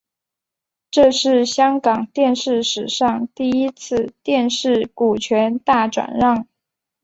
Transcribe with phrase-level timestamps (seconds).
[0.89, 6.47] 这是香港电视史上第一次电视股权大转让。